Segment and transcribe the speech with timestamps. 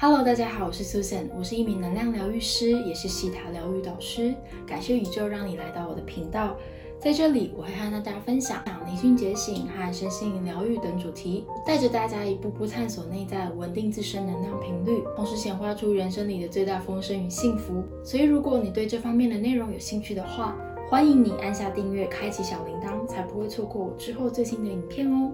[0.00, 4.32] Hello，大家好，我是 Susan，我是一名能量疗愈师，也是西塔疗愈导师。
[4.64, 6.56] 感谢宇宙让你来到我的频道，
[7.00, 17.82] 在这里我会和大家分享灵性觉醒和身心灵疗愈等主题，带着大家一步步探索内在，稳定自身能量频率，同时显化出人生里的最大丰盛与幸福。
[18.04, 20.56] 所以，如果你对这方面的内容有兴趣的话，
[20.88, 25.32] 欢迎你按下订阅，开启小铃铛，才不会错过我之后最新的影片哦。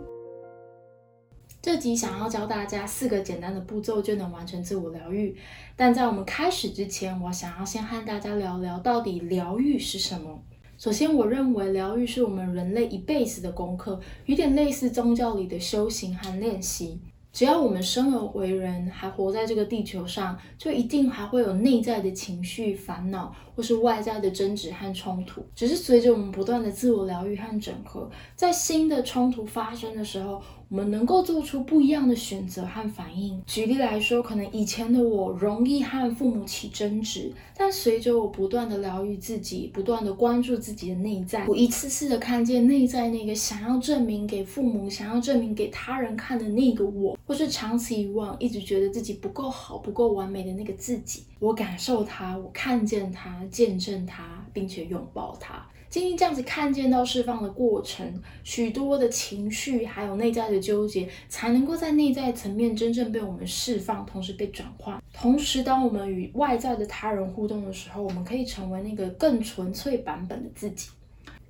[1.65, 5.35] 这集想要教大家四个简单的步骤就能完成自我疗愈，
[5.75, 10.38] 但在我们开始之前，我想要先和大家聊聊到底疗愈是什么。
[10.77, 17.01] 首先，我认为疗愈是我们人类一辈子的功课，有点类似宗教里的修行和练习。
[17.33, 25.45] 只要我们生而为人，还活在这个地球上，就一定还会有内在的情绪、烦恼，或是外在的争执和冲突。
[25.52, 30.43] 只是随着我们不断的自我疗愈和整合，在新的冲突发生的时候。
[30.74, 33.41] 我们能够做出不一样的选择和反应。
[33.46, 55.65] 举例来说，可能以前的我容易和父母起争执，但随着我不断的疗愈自己，不断的关注自己的内在，我一次次的看见内在那个想要证明给父母、想要证明给他人看的那个我，或是长此以往一直觉得自己不够好、不够完美的那个自己，我感受它，我看见它，见证它，并且拥抱它。
[55.95, 65.00] 经历这样子看见到释放的过程，许多的情绪还有内在的纠结，才能够在内在层面真正被我们释放，同时被转化。
[65.12, 70.88] 同时，当我们与外在的他人互动的时候，我们可以成为那个更纯粹版本的自己。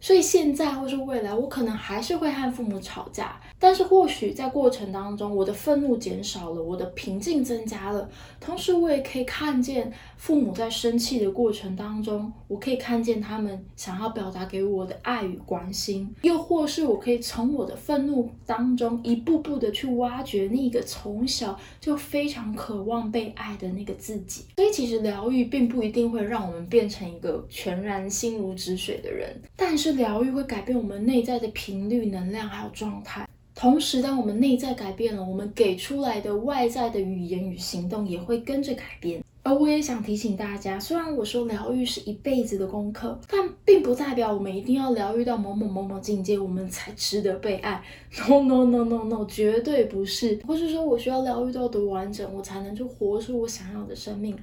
[0.04, 8.06] 所以现在或是未来，我可能还是会和父母吵架，但是或许在过程当中，我的愤怒减少了，我的平静增加了。
[8.38, 24.44] 同时，我也可以看见父母在生气的过程当中，我可以看见他们想要表达给我的爱与关心，又或是我可以从我的愤怒当中一步步的去挖掘那个从小就非常渴望被爱的那个自己。
[24.56, 29.93] 所以，其实疗愈并不一定会让我们变成一个全然心如止水的人，但是。
[29.96, 33.28] 疗愈会改变我们内在的频率、能量还有状态。
[33.54, 39.22] 同时，当我们内在改变了，我们给出来的外在的语言与行动也会跟着改变。
[39.44, 47.82] 而我也想提醒大家，虽然我说疗愈是一辈子的功课，但并不代表我们一定要疗愈到某某某某境界，我们才值得被爱。
[48.26, 50.40] No no no no no，绝对不是。
[50.46, 54.34] 或是说我需要疗愈到多完整，我才能去活出我想要的生命。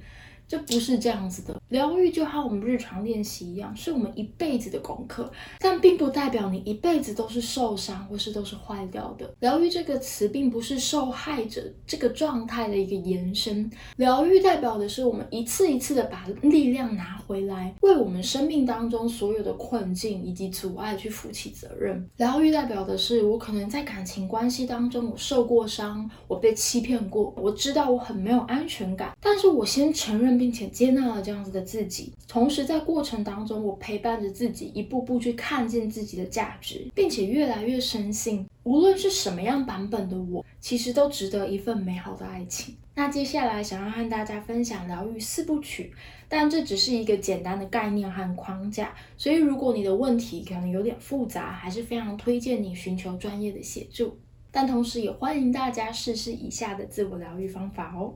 [0.52, 9.34] 这不是这样子的，疗愈就和我们日常练习一样，是我们一辈子的功课，但并不代表你一辈子都是受伤或是都是坏掉的。
[9.40, 22.06] 疗愈这个词并不是受害者这个状态的一个延伸，疗愈代表的是我们一次一次的把力量拿回来，为我们生命当中所有的困境以及阻碍去负起责任。
[22.18, 30.41] 疗愈代表的是我可能在感情关系当中我受过伤，我被欺骗过，我知道我很没有安全感，但是我先承认。
[30.42, 42.74] 并且接纳了这样子的自己，同时在过程当中，我陪伴着自己，一步步去看见自己的价值，并且越来越深信，无论是什么样版本的我，其实都值得一份美好的爱情。
[42.96, 45.92] 那接下来想要和大家分享疗愈四部曲，
[46.28, 54.18] 但这只是一个简单的概念和框架，所以如果你的问题可能有点复杂，还是非常推荐你寻求专业的协助。
[54.50, 58.12] 但同时也欢迎大家试试以下的自我疗愈方法哦。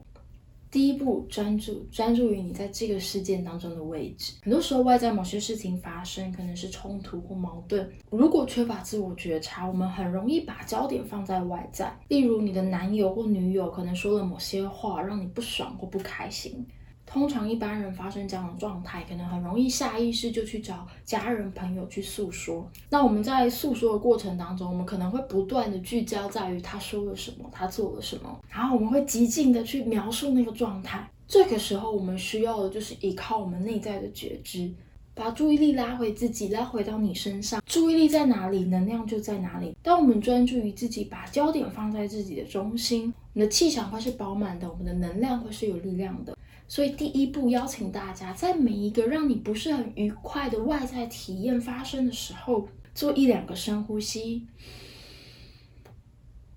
[0.76, 4.34] 第一步，专注，专注于你在这个事件当中的位置。
[4.42, 7.90] 很多时候，外在某些事情发生，可能是冲突或矛盾。
[8.10, 16.62] 如果缺乏自我觉察，我们很容易把焦点放在外在，例如你的男友或女友可能说了某些话，让你不爽或不开心。
[17.06, 22.68] 通常一般人发生这样的状态，可能很容易下意识就去找家人朋友去诉说。
[22.90, 31.08] 那我们在诉说的过程当中，我们可能会不断的聚焦在于他说了什么，他做了什么，然后我们会极尽的去描述那个状态。
[31.28, 34.70] 这个时候，我们需要的就是依靠我们内在的觉知，
[35.14, 37.62] 把注意力拉回自己，拉回到你身上。
[37.66, 39.74] 注意力在哪里，能量就在哪里。
[39.82, 46.36] 当我们专注于自己，把焦点放在自己的中心，你的气场会是饱满的，我们的能量会是有力量的。
[46.68, 54.46] 所以，第一步，邀请大家在每一个让你不是很愉快的外在体验发生的时候，做一两个深呼吸，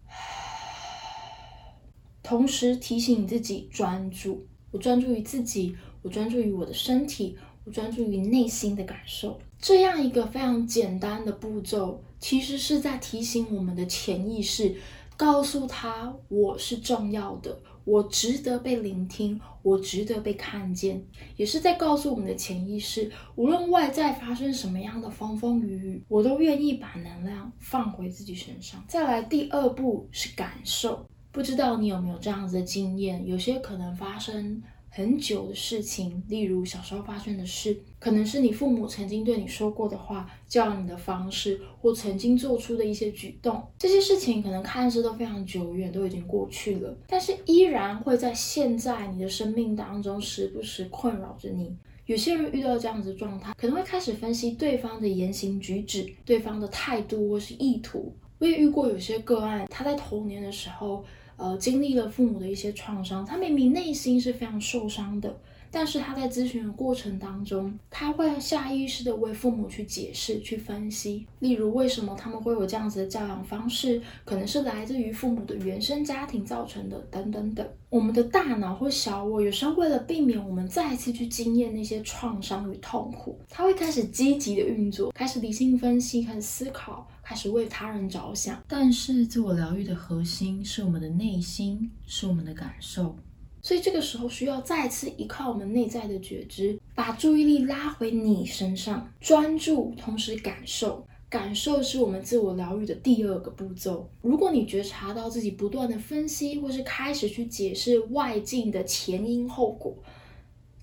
[2.23, 4.47] 同时提醒你自己专注。
[4.71, 9.39] 我专注于自己，我专注于我的身体，我专注于内心的感受。
[9.59, 14.75] 这样一个非常简单的步骤，其实是在提醒我们的潜意识。
[15.17, 17.59] 告诉他我是重要的，
[17.89, 21.03] 我值得被聆听，我值得被看见，
[21.35, 28.83] 也是在告诉我们的潜意识，无论外在发生什么样的风风雨雨，我都愿意把能量放回自己身上。
[28.87, 33.25] 再来，第二步是感受，不知道你有没有这样子的经验？
[33.25, 43.63] 有些可能发生很久的事情，例如小时候发生的事，可能是你父母曾经对你说过的话、教你的方式，或曾经做出的一些举动。
[43.77, 51.75] 这些事情可能看似都非常久远，都已经过去了，但是依然会在现在你的生命当中时不时困扰着你。
[52.05, 58.11] 有些人遇到这样子的状态，可能会开始分析对方的言行举止、对方的态度或是意图。
[58.39, 61.05] 我也遇过有些个案，他在童年的时候，
[61.39, 65.35] 呃，经历了父母的一些创伤，他明明内心是非常受伤的。
[65.71, 77.63] 但是他在咨询的过程当中，他会下意识的为父母去解释、去分析，例如为什么他们会有这样子的教养方式，可能是来自于父母的原生家庭造成的，等等等。
[77.91, 88.59] 我们的大脑或小我，有时候为了避免我们再次去经验那些创伤与痛苦，他会开始积极的运作，开始理性分析，开始思考，开始为他人着想。
[88.67, 93.15] 但是自我疗愈的核心是我们的内心，是我们的感受。
[93.61, 101.05] 所以这个时候需要再次依靠我们内在的觉知，把注意力拉回你身上，专注，同时感受。
[101.29, 104.09] 感受是我们自我疗愈的第二个步骤。
[104.23, 109.95] 如果你觉察到自己不断的分析，或是开始去解释外境的前因后果，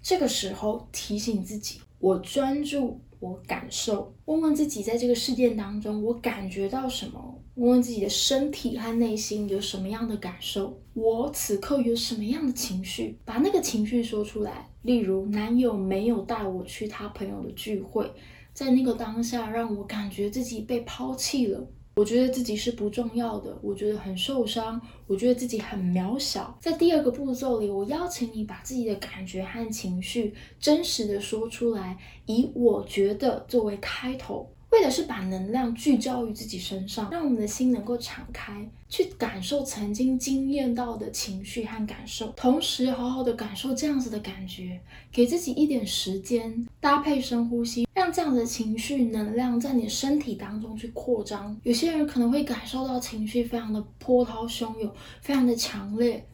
[0.01, 3.01] 这个时候提醒自己：我专注。
[3.26, 7.43] 我感受，问问自己，在这个事件当中，我感觉到什么？
[7.56, 10.78] 问问自己的身体和内心有什么样的感受？
[10.94, 13.19] 我此刻有什么样的情绪？
[13.25, 14.69] 把那个情绪说出来。
[14.82, 18.08] 例如，男友没有带我去他朋友的聚会，
[18.52, 21.67] 在那个当下，让我感觉自己被抛弃了。
[21.97, 26.55] 我觉得自己是不重要的，我觉得很受伤，我觉得自己很渺小。
[26.61, 31.97] 在第二个步骤里，我邀请你把自己的感觉和情绪真实的说出来，
[32.27, 34.47] 以我觉得作为开头。
[34.71, 44.81] 为的是把能量聚焦于自己身上，让我们的心能够敞开，去感受曾经经验到的情绪和感受，同时好好的感受这样子的感觉，
[45.13, 51.57] 给自己一点时间，搭配深呼吸，让这样的情绪能量在你身体当中去扩张。
[51.62, 54.93] 有些人可能会感受到情绪非常的波涛汹涌，
[55.23, 56.27] 非常的强烈，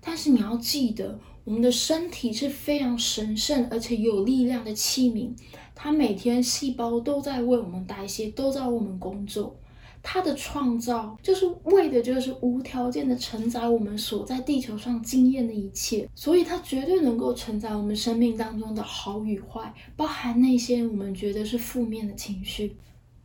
[0.00, 5.30] 但是你要记得，我们的身体是非常神圣而且有力量的器皿。
[5.74, 9.56] 它每天细胞都在为我们代谢，都在为我们工作。
[10.02, 16.06] 它的创造就是为的，就是无条件的承载我们所在地球上经验的一切。
[16.14, 22.76] 所以它绝对能够承载我们生命当中的好与坏，包含那些我们觉得是负面的情绪。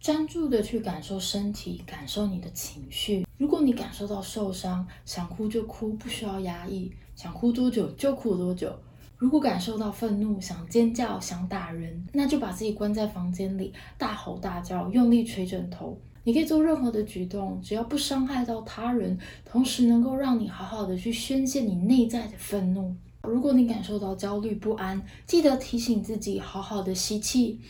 [0.04, 3.26] 专注的去感受身体，感受你的情绪。
[3.38, 8.78] 如果你感受到受伤，想哭就哭，不需要压抑，想哭多久就哭多久。
[9.16, 15.98] 如果感受到愤怒，想尖叫，想打人，那就把自己关在房间里，大吼大叫，用力捶枕头。
[16.26, 22.94] 你可以做任何的举动，只要不伤害到他人，同时能够让你好好的去宣泄你内在的愤怒。
[23.22, 27.62] 如果你感受到焦虑不安，记得提醒自己，好好的吸气，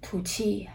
[0.00, 0.66] 吐气。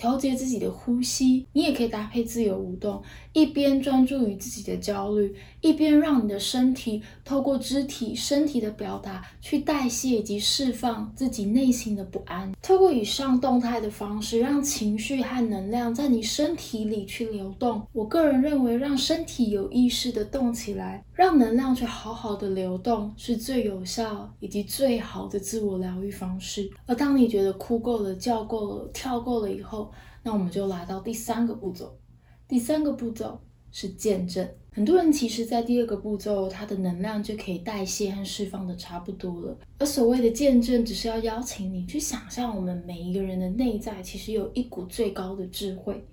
[0.00, 3.02] 调节自己的呼吸，你也可以搭配自由舞动，
[3.34, 12.52] 一边专注于自己的焦虑，一边让你的身体透过肢体、身体的表达去代谢以及释放自己内心的不安。
[12.62, 17.86] 透过以上动态的方式，让情绪和能量在你身体里去流动。
[17.92, 26.70] 我个人认为，让身体有意识的动起来，让能量去好好的流动，是最有效以及最好的自我疗愈方式。
[26.86, 31.98] 而当你觉得哭够了、叫够了、跳够了以后，那我们就来到第三个步骤，
[32.48, 33.40] 第三个步骤
[33.70, 34.48] 是见证。
[34.72, 39.58] 很多人其实，在第二个步骤，它的能量就可以代谢和释放的差不多了。
[39.78, 46.04] 而所谓的见证，只是要邀请你去想象，我们每一个人的内在其实有一股最高的智慧，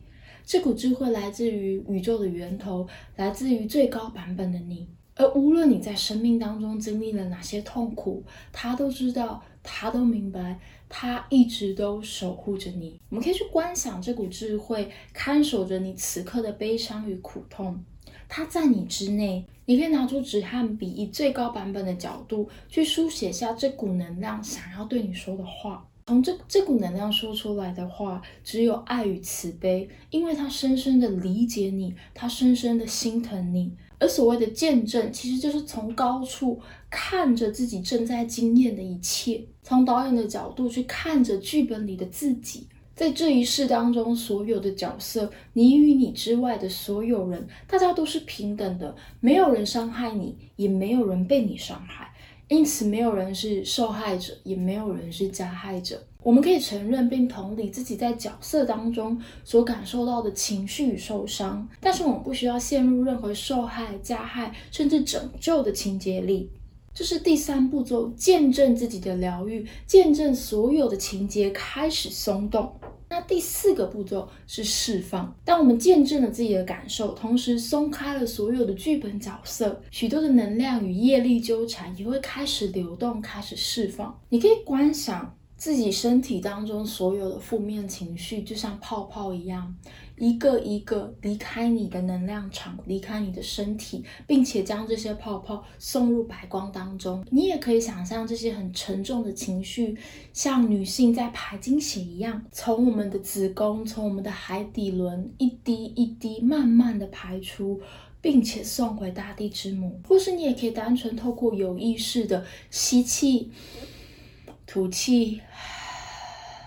[0.44, 4.88] 这股智慧来自于宇宙的源头，来自于最高版本的你。
[5.14, 10.60] 而无论你在生命当中经历了哪些痛苦，他都知道，他都明白。
[10.90, 17.84] 他一直都守护着你，我们可以去观想这股智慧看守着你此刻的悲伤与苦痛。
[18.28, 25.86] 它在你之内，你可以拿出纸和笔，以最高版本的角度去书写下这股能量想要对你说的话。
[26.08, 33.74] 从这这股能量说出来的话，只有爱与慈悲，因为它深深的理解你，它深深的心疼你。
[34.00, 42.68] 而所谓的见证，其实就是从高处看着自己正在经验的一切，从导演的角度去看着剧本里的自己，
[42.98, 52.12] 在这一世当中所有的角色，你与你之外的所有人，大家都是平等的，没有人伤害你，也没有人被你伤害，
[52.48, 56.02] 因此没有人是受害者，也没有人是加害者。
[56.24, 66.50] 我们可以承认并同理自己在角色当中所感受到的情绪与受伤，但是我们不需要陷入任何受害、加害甚至拯救的情节里。
[66.98, 72.74] 这是第三步骤，见证自己的疗愈，见证所有的情节开始松动。
[73.08, 75.32] 那第四个步骤是释放。
[75.46, 84.20] 当我们见证了自己的感受，同时松开了所有的剧本角色，许多的能量与业力纠缠也会开始流动，开始释放。
[84.30, 85.37] 你可以观想。
[85.58, 89.76] 自己身体当中所有的负面情绪，就像泡泡一样，
[90.18, 97.26] 一个一个离开你的能量场，离开你的身体，并且将这些泡泡送入白光当中。
[97.32, 99.98] 你也可以想象这些很沉重的情绪，
[100.32, 107.82] 像女性在排经血一样，从我们的子宫，从我们的海底轮，一滴一滴慢慢的排出，
[108.22, 110.00] 并且送回大地之母。
[110.08, 113.50] 或是你也可以单纯透过有意识的吸气。
[114.68, 115.42] 吐气，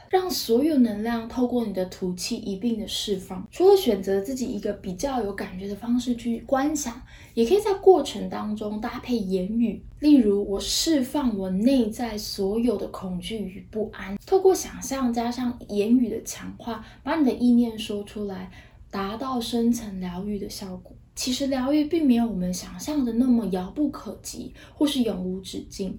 [0.08, 3.46] 让所有能量透过你的吐气一并的释放。
[3.52, 7.00] 除了选择自己一个比较有感觉的方式去观想，
[7.34, 14.18] 也可以在过程当中搭配言语，例如我释放我内在所有的恐惧与不安。
[14.26, 18.50] 透过想象加上言语的强化，把你的意念说出来，
[18.90, 20.96] 达到深层疗愈的效果。
[21.14, 25.98] 其实疗愈并没有我们想象的那么遥不可及，或是永无止境。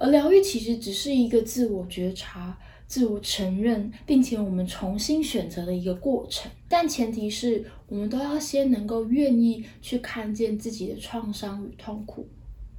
[0.00, 6.50] 而疗愈其实只是一个自我觉察、自我承认，并且我们重新选择的一个过程。
[6.66, 12.26] 但前提是我们都要先能够愿意去看见自己的创伤与痛苦，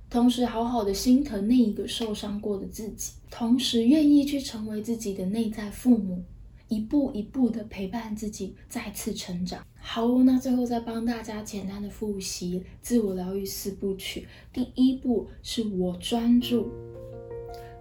[0.10, 6.24] 同时好好的心疼那一个受伤过的自己，同时愿意去成为自己的内在父母，
[6.70, 9.63] 一步一步的陪伴自己再次成长。
[9.80, 14.28] 好，那最后再帮大家简单的复习自我疗愈四部曲。
[14.51, 16.72] 第一步是我专注。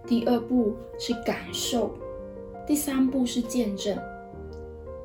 [0.07, 1.91] 第二步是感受，
[2.67, 3.97] 第三步是见证，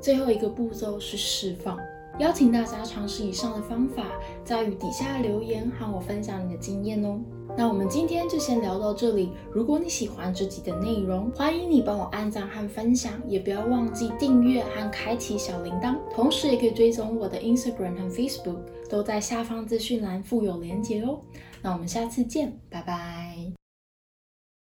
[0.00, 1.78] 最后一个步骤是释放。
[2.18, 4.04] 邀请大家尝试以上的方法，
[4.42, 7.20] 在与底下留言和我分享你的经验哦。
[7.58, 9.30] 那我们今天就先聊到这里。
[9.52, 15.94] 如果你喜欢这集的内容，欢迎你帮我按赞和分享，也不要忘记订阅和开启小铃铛。
[16.14, 21.20] 同时也可以追踪我的 Instagram 和 Facebook，都在下方资讯栏附有连结哦。
[21.60, 23.55] 那我们下次见，拜拜。